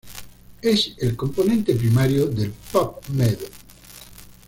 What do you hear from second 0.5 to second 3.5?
Es el componente primario del PubMed.